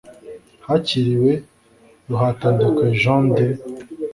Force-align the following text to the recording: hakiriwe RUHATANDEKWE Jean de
hakiriwe 0.67 1.31
RUHATANDEKWE 2.09 2.85
Jean 3.01 3.23
de 3.35 3.45